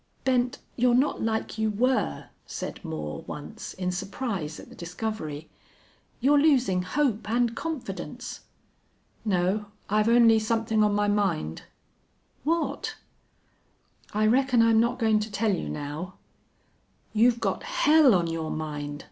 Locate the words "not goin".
14.79-15.19